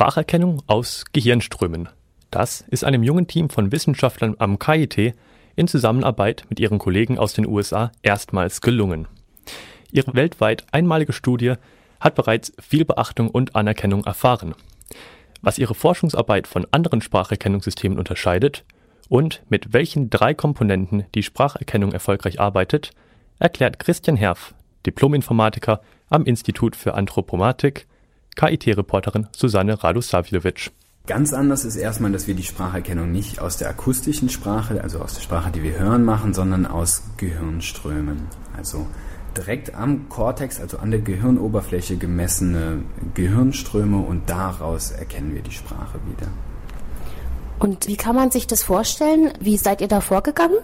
Spracherkennung 0.00 0.62
aus 0.66 1.04
Gehirnströmen. 1.12 1.90
Das 2.30 2.64
ist 2.70 2.84
einem 2.84 3.02
jungen 3.02 3.26
Team 3.26 3.50
von 3.50 3.70
Wissenschaftlern 3.70 4.34
am 4.38 4.58
KIT 4.58 5.14
in 5.56 5.68
Zusammenarbeit 5.68 6.46
mit 6.48 6.58
ihren 6.58 6.78
Kollegen 6.78 7.18
aus 7.18 7.34
den 7.34 7.46
USA 7.46 7.92
erstmals 8.00 8.62
gelungen. 8.62 9.08
Ihre 9.92 10.14
weltweit 10.14 10.64
einmalige 10.72 11.12
Studie 11.12 11.52
hat 12.00 12.14
bereits 12.14 12.50
viel 12.58 12.86
Beachtung 12.86 13.28
und 13.28 13.54
Anerkennung 13.54 14.04
erfahren. 14.04 14.54
Was 15.42 15.58
ihre 15.58 15.74
Forschungsarbeit 15.74 16.46
von 16.46 16.66
anderen 16.70 17.02
Spracherkennungssystemen 17.02 17.98
unterscheidet 17.98 18.64
und 19.10 19.42
mit 19.50 19.74
welchen 19.74 20.08
drei 20.08 20.32
Komponenten 20.32 21.04
die 21.14 21.22
Spracherkennung 21.22 21.92
erfolgreich 21.92 22.40
arbeitet, 22.40 22.92
erklärt 23.38 23.78
Christian 23.78 24.16
Herf, 24.16 24.54
Diplominformatiker 24.86 25.82
am 26.08 26.24
Institut 26.24 26.74
für 26.74 26.94
Anthropomatik, 26.94 27.86
KIT-Reporterin 28.36 29.28
Susanne 29.36 29.82
Radosavljevic. 29.82 30.70
Ganz 31.06 31.32
anders 31.32 31.64
ist 31.64 31.76
erstmal, 31.76 32.12
dass 32.12 32.26
wir 32.26 32.34
die 32.34 32.44
Spracherkennung 32.44 33.10
nicht 33.10 33.40
aus 33.40 33.56
der 33.56 33.68
akustischen 33.68 34.28
Sprache, 34.28 34.82
also 34.82 35.00
aus 35.00 35.14
der 35.14 35.22
Sprache, 35.22 35.50
die 35.50 35.62
wir 35.62 35.78
hören, 35.78 36.04
machen, 36.04 36.34
sondern 36.34 36.66
aus 36.66 37.02
Gehirnströmen. 37.16 38.28
Also 38.56 38.86
direkt 39.36 39.74
am 39.74 40.08
Kortex, 40.08 40.60
also 40.60 40.78
an 40.78 40.90
der 40.90 41.00
Gehirnoberfläche 41.00 41.96
gemessene 41.96 42.82
Gehirnströme 43.14 43.98
und 43.98 44.28
daraus 44.28 44.90
erkennen 44.90 45.34
wir 45.34 45.42
die 45.42 45.52
Sprache 45.52 45.98
wieder. 46.06 46.30
Und 47.58 47.88
wie 47.88 47.96
kann 47.96 48.16
man 48.16 48.30
sich 48.30 48.46
das 48.46 48.62
vorstellen? 48.62 49.32
Wie 49.40 49.56
seid 49.56 49.80
ihr 49.80 49.88
da 49.88 50.00
vorgegangen? 50.00 50.58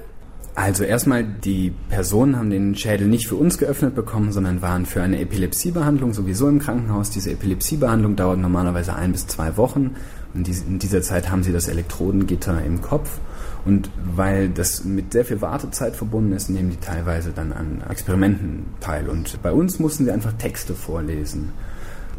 Also 0.56 0.84
erstmal, 0.84 1.22
die 1.22 1.70
Personen 1.90 2.36
haben 2.36 2.48
den 2.48 2.74
Schädel 2.74 3.06
nicht 3.08 3.28
für 3.28 3.36
uns 3.36 3.58
geöffnet 3.58 3.94
bekommen, 3.94 4.32
sondern 4.32 4.62
waren 4.62 4.86
für 4.86 5.02
eine 5.02 5.20
Epilepsiebehandlung 5.20 6.14
sowieso 6.14 6.48
im 6.48 6.60
Krankenhaus. 6.60 7.10
Diese 7.10 7.30
Epilepsiebehandlung 7.30 8.16
dauert 8.16 8.38
normalerweise 8.38 8.96
ein 8.96 9.12
bis 9.12 9.26
zwei 9.26 9.58
Wochen. 9.58 9.96
Und 10.32 10.48
in 10.48 10.78
dieser 10.78 11.02
Zeit 11.02 11.30
haben 11.30 11.42
sie 11.42 11.52
das 11.52 11.68
Elektrodengitter 11.68 12.64
im 12.64 12.80
Kopf. 12.80 13.20
Und 13.66 13.90
weil 14.14 14.48
das 14.48 14.82
mit 14.84 15.12
sehr 15.12 15.26
viel 15.26 15.42
Wartezeit 15.42 15.94
verbunden 15.94 16.32
ist, 16.32 16.48
nehmen 16.48 16.70
die 16.70 16.80
teilweise 16.80 17.32
dann 17.32 17.52
an 17.52 17.82
Experimenten 17.90 18.64
teil. 18.80 19.10
Und 19.10 19.42
bei 19.42 19.52
uns 19.52 19.78
mussten 19.78 20.06
sie 20.06 20.10
einfach 20.10 20.32
Texte 20.32 20.72
vorlesen. 20.72 21.50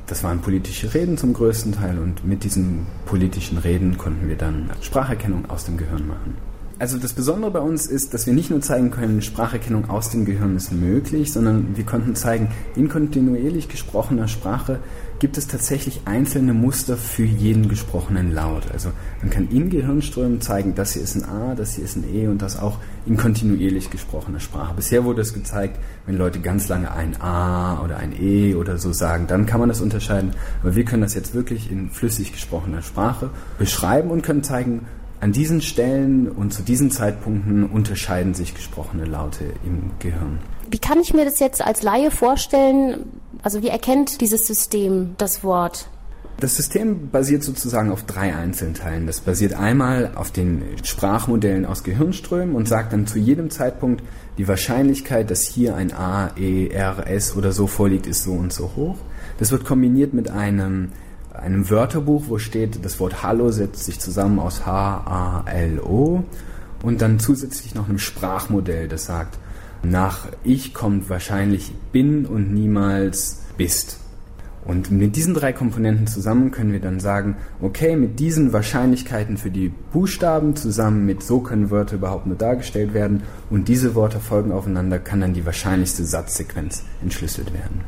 Das 0.05 0.23
waren 0.23 0.41
politische 0.41 0.93
Reden 0.93 1.17
zum 1.17 1.33
größten 1.33 1.71
Teil 1.71 1.97
und 1.97 2.23
mit 2.23 2.43
diesen 2.43 2.85
politischen 3.07 3.57
Reden 3.57 3.97
konnten 3.97 4.29
wir 4.29 4.37
dann 4.37 4.69
Spracherkennung 4.81 5.49
aus 5.49 5.65
dem 5.65 5.77
Gehirn 5.77 6.07
machen. 6.07 6.35
Also 6.79 6.99
das 6.99 7.13
Besondere 7.13 7.49
bei 7.49 7.59
uns 7.59 7.87
ist, 7.87 8.13
dass 8.13 8.27
wir 8.27 8.33
nicht 8.33 8.51
nur 8.51 8.61
zeigen 8.61 8.91
können, 8.91 9.23
Spracherkennung 9.23 9.89
aus 9.89 10.11
dem 10.11 10.25
Gehirn 10.25 10.55
ist 10.55 10.71
möglich, 10.71 11.33
sondern 11.33 11.75
wir 11.75 11.83
konnten 11.83 12.13
zeigen, 12.13 12.49
in 12.75 12.87
kontinuierlich 12.87 13.67
gesprochener 13.67 14.27
Sprache 14.27 14.79
gibt 15.17 15.39
es 15.39 15.47
tatsächlich 15.47 16.01
einzelne 16.05 16.53
Muster 16.53 16.95
für 16.95 17.23
jeden 17.23 17.67
gesprochenen 17.67 18.31
Laut. 18.31 18.71
Also 18.71 18.91
man 19.21 19.31
kann 19.31 19.49
in 19.49 19.71
Gehirnströmen 19.71 20.39
zeigen, 20.39 20.75
das 20.75 20.93
hier 20.93 21.01
ist 21.01 21.15
ein 21.15 21.25
A, 21.25 21.55
das 21.55 21.73
hier 21.73 21.83
ist 21.83 21.95
ein 21.95 22.03
E 22.13 22.27
und 22.27 22.43
das 22.43 22.59
auch 22.59 22.77
in 23.07 23.17
kontinuierlich 23.17 23.89
gesprochener 23.89 24.39
Sprache. 24.39 24.75
Bisher 24.75 25.03
wurde 25.03 25.21
es 25.21 25.33
gezeigt, 25.33 25.79
wenn 26.05 26.15
Leute 26.15 26.41
ganz 26.41 26.67
lange 26.67 26.91
ein 26.91 27.19
A 27.19 27.81
oder 27.83 27.97
ein 27.97 28.13
E 28.21 28.53
oder 28.53 28.77
so 28.77 28.93
sagen, 28.93 29.25
dann 29.25 29.47
kann 29.47 29.59
man 29.59 29.69
das 29.69 29.81
unterscheiden. 29.81 30.33
Aber 30.61 30.75
wir 30.75 30.85
können 30.85 31.01
das 31.01 31.15
jetzt 31.15 31.33
wirklich 31.33 31.71
in 31.71 31.89
flüssig 31.89 32.33
gesprochener 32.33 32.83
Sprache 32.83 33.31
beschreiben 33.57 34.11
und 34.11 34.21
können 34.21 34.43
zeigen, 34.43 34.85
an 35.19 35.31
diesen 35.31 35.61
Stellen 35.61 36.29
und 36.29 36.53
zu 36.53 36.61
diesen 36.61 36.91
Zeitpunkten 36.91 37.65
unterscheiden 37.65 38.33
sich 38.33 38.53
gesprochene 38.53 39.05
Laute 39.05 39.45
im 39.65 39.91
Gehirn. 39.99 40.39
Wie 40.69 40.79
kann 40.79 40.99
ich 40.99 41.13
mir 41.13 41.25
das 41.25 41.39
jetzt 41.39 41.61
als 41.61 41.81
Laie 41.81 42.11
vorstellen? 42.11 43.05
Also 43.41 43.61
wie 43.61 43.69
erkennt 43.69 44.21
dieses 44.21 44.47
System 44.47 45.15
das 45.17 45.43
Wort? 45.43 45.89
Das 46.39 46.55
System 46.55 47.09
basiert 47.09 47.41
sozusagen 47.41 47.91
auf 47.91 48.03
drei 48.03 48.35
Einzelteilen. 48.35 49.07
Das 49.07 49.21
basiert 49.21 49.55
einmal 49.55 50.11
auf 50.13 50.29
den 50.29 50.61
Sprachmodellen 50.83 51.65
aus 51.65 51.83
Gehirnströmen 51.83 52.55
und 52.55 52.67
sagt 52.67 52.93
dann 52.93 53.07
zu 53.07 53.17
jedem 53.17 53.49
Zeitpunkt, 53.49 54.03
die 54.37 54.47
Wahrscheinlichkeit, 54.47 55.31
dass 55.31 55.41
hier 55.41 55.75
ein 55.75 55.91
A, 55.93 56.29
E, 56.37 56.67
R, 56.67 57.07
S 57.07 57.35
oder 57.35 57.53
so 57.53 57.65
vorliegt, 57.65 58.05
ist 58.05 58.21
so 58.21 58.33
und 58.33 58.53
so 58.53 58.71
hoch. 58.75 58.97
Das 59.39 59.51
wird 59.51 59.65
kombiniert 59.65 60.13
mit 60.13 60.29
einem 60.29 60.89
einem 61.39 61.69
Wörterbuch, 61.69 62.25
wo 62.27 62.37
steht, 62.37 62.83
das 62.83 62.99
Wort 62.99 63.23
Hallo 63.23 63.51
setzt 63.51 63.85
sich 63.85 63.99
zusammen 63.99 64.39
aus 64.39 64.65
H-A-L-O 64.65 66.23
und 66.83 67.01
dann 67.01 67.19
zusätzlich 67.19 67.75
noch 67.75 67.89
einem 67.89 67.99
Sprachmodell, 67.99 68.87
das 68.87 69.05
sagt, 69.05 69.37
nach 69.83 70.27
ich 70.43 70.73
kommt 70.73 71.09
wahrscheinlich 71.09 71.73
bin 71.91 72.25
und 72.25 72.53
niemals 72.53 73.41
bist. 73.57 73.99
Und 74.65 74.91
mit 74.91 75.15
diesen 75.15 75.33
drei 75.33 75.53
Komponenten 75.53 76.07
zusammen 76.07 76.51
können 76.51 76.73
wir 76.73 76.81
dann 76.81 76.99
sagen, 76.99 77.37
okay, 77.61 77.95
mit 77.95 78.19
diesen 78.19 78.51
Wahrscheinlichkeiten 78.51 79.37
für 79.37 79.49
die 79.49 79.71
Buchstaben 79.93 80.57
zusammen 80.57 81.05
mit 81.05 81.23
so 81.23 81.39
können 81.39 81.69
Wörter 81.69 81.95
überhaupt 81.95 82.25
nur 82.27 82.35
dargestellt 82.35 82.93
werden 82.93 83.23
und 83.49 83.69
diese 83.69 83.95
Worte 83.95 84.19
folgen 84.19 84.51
aufeinander, 84.51 84.99
kann 84.99 85.21
dann 85.21 85.33
die 85.33 85.45
wahrscheinlichste 85.45 86.03
Satzsequenz 86.03 86.83
entschlüsselt 87.01 87.53
werden. 87.53 87.85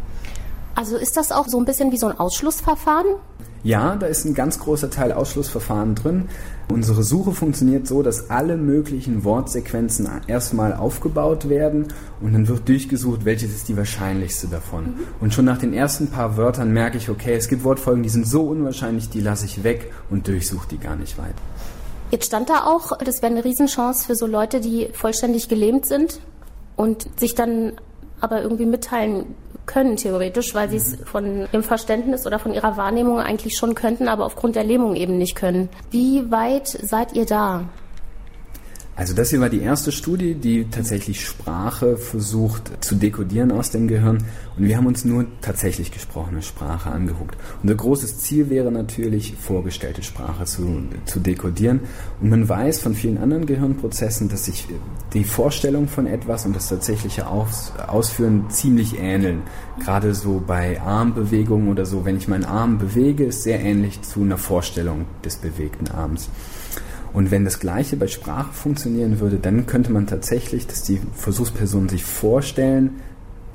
Also 0.80 0.96
ist 0.96 1.18
das 1.18 1.34
auch 1.34 1.50
so 1.50 1.60
ein 1.60 1.66
bisschen 1.66 1.92
wie 1.92 1.98
so 1.98 2.08
ein 2.08 2.18
Ausschlussverfahren? 2.18 3.16
Ja, 3.64 3.98
da 3.98 4.06
ist 4.06 4.24
ein 4.24 4.34
ganz 4.34 4.60
großer 4.60 4.90
Teil 4.90 5.12
Ausschlussverfahren 5.12 5.94
drin. 5.94 6.30
Unsere 6.72 7.04
Suche 7.04 7.34
funktioniert 7.34 7.86
so, 7.86 8.02
dass 8.02 8.30
alle 8.30 8.56
möglichen 8.56 9.26
Wortsequenzen 9.26 10.10
erstmal 10.28 10.74
aufgebaut 10.74 11.50
werden 11.50 11.90
und 12.22 12.32
dann 12.32 12.48
wird 12.48 12.70
durchgesucht, 12.70 13.26
welches 13.26 13.54
ist 13.54 13.68
die 13.68 13.76
wahrscheinlichste 13.76 14.48
davon. 14.48 14.86
Mhm. 14.86 15.00
Und 15.20 15.34
schon 15.34 15.44
nach 15.44 15.58
den 15.58 15.74
ersten 15.74 16.08
paar 16.08 16.38
Wörtern 16.38 16.72
merke 16.72 16.98
ich, 16.98 17.10
okay, 17.10 17.36
es 17.36 17.50
gibt 17.50 17.66
Wortfolgen, 17.66 18.02
die 18.02 18.08
sind 18.08 18.26
so 18.26 18.44
unwahrscheinlich, 18.44 19.10
die 19.10 19.20
lasse 19.20 19.48
ich 19.48 19.66
weg 19.66 19.92
und 20.10 20.30
durchsuche 20.30 20.70
die 20.70 20.78
gar 20.78 20.96
nicht 20.96 21.18
weiter. 21.18 21.34
Jetzt 22.10 22.28
stand 22.28 22.50
da 22.50 22.64
auch, 22.64 22.98
das 23.00 23.22
wäre 23.22 23.34
eine 23.34 23.44
Riesenchance 23.44 24.06
für 24.06 24.16
so 24.16 24.26
Leute, 24.26 24.62
die 24.62 24.88
vollständig 24.94 25.50
gelähmt 25.50 25.86
sind 25.86 26.22
und 26.78 27.20
sich 27.20 27.36
dann 27.36 27.74
aber 28.22 28.42
irgendwie 28.42 28.66
mitteilen 28.66 29.26
können, 29.70 29.98
theoretisch, 29.98 30.56
weil 30.56 30.70
sie 30.70 30.78
es 30.78 30.98
von 31.06 31.48
ihrem 31.52 31.64
Verständnis 31.64 32.26
oder 32.26 32.40
von 32.40 32.54
ihrer 32.54 32.76
Wahrnehmung 32.76 33.20
eigentlich 33.20 33.56
schon 33.56 33.76
könnten, 33.76 34.08
aber 34.08 34.26
aufgrund 34.26 34.56
der 34.56 34.64
Lähmung 34.64 34.96
eben 34.96 35.18
nicht 35.18 35.36
können. 35.36 35.70
Wie 35.92 36.32
weit 36.32 36.68
seid 36.68 37.14
ihr 37.14 37.26
da? 37.26 37.70
Also 39.00 39.14
das 39.14 39.30
hier 39.30 39.40
war 39.40 39.48
die 39.48 39.62
erste 39.62 39.94
Studie, 39.94 40.36
die 40.36 40.66
tatsächlich 40.66 41.26
Sprache 41.26 41.96
versucht 41.96 42.84
zu 42.84 42.96
dekodieren 42.96 43.50
aus 43.54 43.72
dem 43.72 43.88
Gehirn. 43.88 44.26
Und 44.58 44.66
wir 44.66 44.76
haben 44.76 44.88
uns 44.88 45.06
nur 45.06 45.26
tatsächlich 45.40 45.94
gesprochene 45.94 46.42
Sprache 46.42 46.92
angeguckt. 46.92 47.38
Unser 47.64 47.76
großes 47.76 48.18
Ziel 48.18 48.50
wäre 48.50 48.74
natürlich, 48.74 49.36
vorgestellte 49.40 50.04
Sprache 50.04 50.44
zu, 50.44 50.84
zu 51.06 51.22
dekodieren. 51.22 51.80
Und 52.20 52.30
man 52.30 52.50
weiß 52.50 52.82
von 52.82 52.94
vielen 52.94 53.18
anderen 53.18 53.46
Gehirnprozessen, 53.46 54.28
dass 54.28 54.44
sich 54.44 54.68
die 55.14 55.24
Vorstellung 55.24 55.88
von 55.88 56.06
etwas 56.06 56.46
und 56.46 56.54
das 56.54 56.68
tatsächliche 56.68 57.26
Aus, 57.26 57.72
Ausführen 57.88 58.50
ziemlich 58.50 59.00
ähneln. 59.00 59.44
Gerade 59.80 60.14
so 60.14 60.44
bei 60.46 60.82
Armbewegungen 60.82 61.70
oder 61.70 61.86
so, 61.86 62.04
wenn 62.04 62.18
ich 62.18 62.28
meinen 62.28 62.44
Arm 62.44 62.80
bewege, 62.80 63.24
ist 63.24 63.44
sehr 63.44 63.62
ähnlich 63.62 64.02
zu 64.02 64.24
einer 64.24 64.38
Vorstellung 64.38 65.06
des 65.24 65.38
bewegten 65.38 65.88
Arms. 65.88 66.28
Und 67.14 67.32
wenn 67.32 67.46
das 67.46 67.60
Gleiche 67.60 67.96
bei 67.98 68.08
Sprache 68.08 68.54
funktionieren 68.54 69.20
würde, 69.20 69.38
dann 69.38 69.66
könnte 69.66 69.92
man 69.92 70.08
tatsächlich, 70.08 70.68
dass 70.68 70.84
die 70.84 71.02
Versuchspersonen 71.14 71.90
sich 71.90 72.04
vorstellen, 72.04 73.02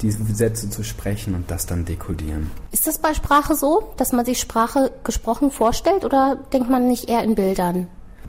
diese 0.00 0.24
Sätze 0.24 0.68
zu 0.68 0.82
sprechen 0.82 1.34
und 1.34 1.50
das 1.50 1.66
dann 1.66 1.84
dekodieren. 1.84 2.50
Ist 2.72 2.86
das 2.86 2.98
bei 2.98 3.14
Sprache 3.14 3.54
so, 3.54 3.92
dass 3.96 4.12
man 4.12 4.24
sich 4.24 4.40
Sprache 4.40 4.90
gesprochen 5.04 5.50
vorstellt 5.50 6.04
oder 6.04 6.36
denkt 6.52 6.68
man 6.68 6.88
nicht 6.88 7.08
eher 7.08 7.22
in 7.22 7.34
Bildern? 7.34 7.86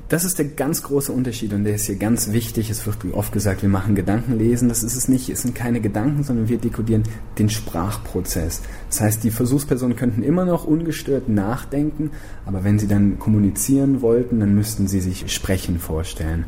Das 0.08 0.24
ist 0.24 0.38
der 0.38 0.46
ganz 0.46 0.84
große 0.84 1.12
Unterschied 1.12 1.52
und 1.54 1.64
der 1.64 1.76
ist 1.76 1.86
hier 1.86 1.96
ganz 1.96 2.32
wichtig. 2.32 2.70
Es 2.70 2.86
wird 2.86 2.98
oft 3.14 3.32
gesagt, 3.32 3.64
wir 3.64 3.70
machen 3.70 3.96
Gedankenlesen. 3.96 4.70
Das 4.70 4.84
ist 4.84 4.96
es 4.96 5.08
nicht. 5.08 5.30
Es 5.30 5.42
sind 5.42 5.56
keine 5.56 5.82
Gedanken, 5.82 6.24
sondern 6.24 6.48
wir 6.48 6.60
dekodieren 6.60 7.02
den 7.40 7.50
Sprachprozess. 7.50 8.62
Das 8.88 9.02
heißt, 9.02 9.24
die 9.24 9.32
Versuchspersonen 9.32 9.96
könnten 9.96 10.22
immer 10.22 10.46
noch 10.46 10.66
ungestört 10.66 11.28
nachdenken, 11.28 12.12
aber 12.46 12.64
wenn 12.64 12.78
sie 12.78 12.88
dann 12.88 13.18
kommunizieren 13.18 14.02
wollten, 14.02 14.40
dann 14.40 14.53
müssten 14.53 14.88
sie 14.88 15.02
sich 15.02 15.34
Sprechen 15.34 15.79
vorstellen. 15.79 16.46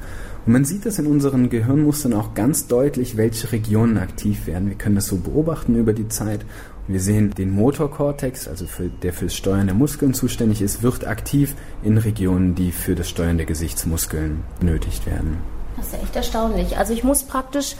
Und 0.47 0.53
man 0.53 0.65
sieht 0.65 0.85
das 0.85 0.97
in 0.97 1.05
unseren 1.05 1.49
Gehirnmustern 1.49 2.13
auch 2.13 2.33
ganz 2.33 2.67
deutlich, 2.67 3.17
welche 3.17 3.51
Regionen 3.51 3.97
aktiv 3.97 4.47
werden. 4.47 4.69
Wir 4.69 4.77
können 4.77 4.95
das 4.95 5.05
so 5.05 5.17
beobachten 5.17 5.75
über 5.75 5.93
die 5.93 6.07
Zeit 6.07 6.45
wir 6.87 7.01
sehen 7.01 7.31
den 7.31 7.51
Motorkortex, 7.51 8.47
also 8.47 8.65
für, 8.65 8.87
der 8.87 9.11
fürs 9.11 9.35
Steuern 9.35 9.67
der 9.67 9.75
Muskeln 9.75 10.13
zuständig 10.13 10.61
ist, 10.61 10.83
wird 10.83 11.05
aktiv 11.05 11.55
in 11.83 11.97
Regionen, 11.97 12.55
die 12.55 12.71
für 12.71 12.95
das 12.95 13.09
Steuern 13.09 13.35
der 13.35 13.45
Gesichtsmuskeln 13.45 14.43
benötigt 14.59 15.05
werden. 15.05 15.37
Das 15.75 15.87
ist 15.87 15.93
ja 15.93 15.99
echt 15.99 16.15
erstaunlich. 16.15 16.77
Also 16.77 16.93
ich 16.93 17.03
muss 17.03 17.23
praktisch 17.23 17.75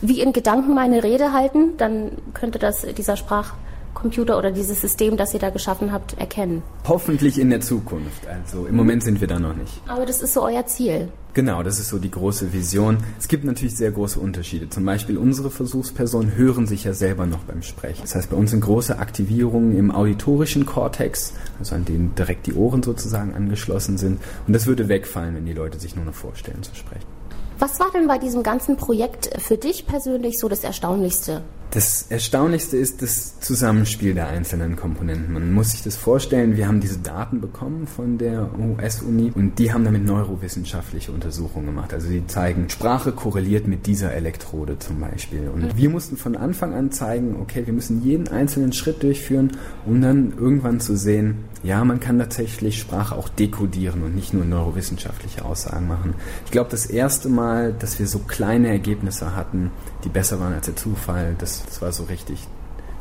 wie 0.00 0.20
in 0.20 0.32
Gedanken 0.32 0.74
meine 0.74 1.04
Rede 1.04 1.32
halten, 1.32 1.76
dann 1.76 2.12
könnte 2.34 2.58
das 2.58 2.82
dieser 2.96 3.16
Sprach 3.16 3.54
Computer 3.94 4.38
oder 4.38 4.50
dieses 4.50 4.80
System, 4.80 5.16
das 5.16 5.34
ihr 5.34 5.40
da 5.40 5.50
geschaffen 5.50 5.92
habt, 5.92 6.18
erkennen. 6.18 6.62
Hoffentlich 6.86 7.38
in 7.38 7.50
der 7.50 7.60
Zukunft. 7.60 8.26
Also 8.26 8.66
im 8.66 8.76
Moment 8.76 9.02
sind 9.02 9.20
wir 9.20 9.28
da 9.28 9.38
noch 9.38 9.54
nicht. 9.54 9.82
Aber 9.88 10.06
das 10.06 10.22
ist 10.22 10.34
so 10.34 10.44
euer 10.44 10.66
Ziel. 10.66 11.08
Genau, 11.34 11.62
das 11.62 11.78
ist 11.78 11.88
so 11.88 11.98
die 11.98 12.10
große 12.10 12.52
Vision. 12.52 12.98
Es 13.18 13.28
gibt 13.28 13.44
natürlich 13.44 13.76
sehr 13.76 13.92
große 13.92 14.18
Unterschiede. 14.18 14.68
Zum 14.70 14.84
Beispiel 14.84 15.18
unsere 15.18 15.50
Versuchspersonen 15.50 16.34
hören 16.34 16.66
sich 16.66 16.84
ja 16.84 16.94
selber 16.94 17.26
noch 17.26 17.40
beim 17.40 17.62
Sprechen. 17.62 18.02
Das 18.02 18.14
heißt, 18.14 18.30
bei 18.30 18.36
uns 18.36 18.50
sind 18.50 18.60
große 18.60 18.98
Aktivierungen 18.98 19.76
im 19.76 19.90
auditorischen 19.90 20.66
Kortex, 20.66 21.34
also 21.58 21.74
an 21.74 21.84
denen 21.84 22.14
direkt 22.14 22.46
die 22.46 22.54
Ohren 22.54 22.82
sozusagen 22.82 23.34
angeschlossen 23.34 23.98
sind. 23.98 24.20
Und 24.46 24.52
das 24.52 24.66
würde 24.66 24.88
wegfallen, 24.88 25.36
wenn 25.36 25.46
die 25.46 25.52
Leute 25.52 25.78
sich 25.78 25.94
nur 25.94 26.04
noch 26.04 26.14
vorstellen 26.14 26.62
zu 26.62 26.74
sprechen. 26.74 27.06
Was 27.60 27.78
war 27.80 27.90
denn 27.92 28.06
bei 28.06 28.18
diesem 28.18 28.42
ganzen 28.42 28.76
Projekt 28.76 29.30
für 29.40 29.56
dich 29.56 29.86
persönlich 29.86 30.38
so 30.38 30.48
das 30.48 30.64
Erstaunlichste? 30.64 31.42
Das 31.70 32.06
Erstaunlichste 32.08 32.78
ist 32.78 33.02
das 33.02 33.38
Zusammenspiel 33.40 34.14
der 34.14 34.28
einzelnen 34.28 34.74
Komponenten. 34.74 35.34
Man 35.34 35.52
muss 35.52 35.72
sich 35.72 35.82
das 35.82 35.96
vorstellen, 35.96 36.56
wir 36.56 36.66
haben 36.66 36.80
diese 36.80 36.98
Daten 36.98 37.42
bekommen 37.42 37.86
von 37.86 38.16
der 38.16 38.48
US-Uni 38.58 39.32
und 39.34 39.58
die 39.58 39.70
haben 39.70 39.84
damit 39.84 40.02
neurowissenschaftliche 40.02 41.12
Untersuchungen 41.12 41.66
gemacht. 41.66 41.92
Also 41.92 42.08
die 42.08 42.26
zeigen, 42.26 42.70
Sprache 42.70 43.12
korreliert 43.12 43.68
mit 43.68 43.86
dieser 43.86 44.14
Elektrode 44.14 44.78
zum 44.78 45.00
Beispiel. 45.00 45.50
Und 45.52 45.76
wir 45.76 45.90
mussten 45.90 46.16
von 46.16 46.36
Anfang 46.36 46.72
an 46.72 46.90
zeigen, 46.90 47.36
okay, 47.38 47.66
wir 47.66 47.74
müssen 47.74 48.02
jeden 48.02 48.28
einzelnen 48.28 48.72
Schritt 48.72 49.02
durchführen, 49.02 49.58
um 49.84 50.00
dann 50.00 50.32
irgendwann 50.38 50.80
zu 50.80 50.96
sehen, 50.96 51.44
ja, 51.62 51.84
man 51.84 52.00
kann 52.00 52.18
tatsächlich 52.18 52.78
Sprache 52.78 53.16
auch 53.16 53.28
dekodieren 53.28 54.02
und 54.02 54.14
nicht 54.14 54.32
nur 54.32 54.44
neurowissenschaftliche 54.44 55.44
Aussagen 55.44 55.88
machen. 55.88 56.14
Ich 56.44 56.50
glaube, 56.50 56.70
das 56.70 56.86
erste 56.86 57.28
Mal, 57.28 57.72
dass 57.72 57.98
wir 57.98 58.06
so 58.06 58.20
kleine 58.20 58.68
Ergebnisse 58.68 59.34
hatten, 59.34 59.70
die 60.04 60.08
besser 60.08 60.40
waren 60.40 60.54
als 60.54 60.66
der 60.66 60.76
Zufall, 60.76 61.34
das 61.36 61.57
das, 61.66 61.82
war 61.82 61.92
so 61.92 62.04
richtig 62.04 62.46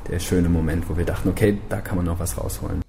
der 0.10 0.20
schöne 0.20 0.50
Moment, 0.50 0.90
wo 0.90 0.98
wir 0.98 1.06
dachten, 1.06 1.30
okay, 1.30 1.58
da 1.70 1.82
kann 1.82 1.98
man 1.98 2.06
noch 2.06 2.20
was 2.20 2.38
rausholen. 2.38 2.87